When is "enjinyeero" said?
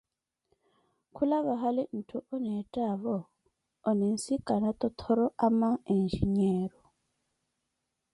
5.93-6.79